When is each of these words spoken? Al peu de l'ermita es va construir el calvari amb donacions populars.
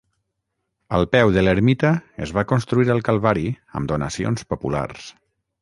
Al 0.99 1.05
peu 1.15 1.33
de 1.35 1.43
l'ermita 1.43 1.91
es 2.27 2.33
va 2.39 2.45
construir 2.53 2.91
el 2.97 3.05
calvari 3.11 3.47
amb 3.81 3.93
donacions 3.93 4.49
populars. 4.55 5.07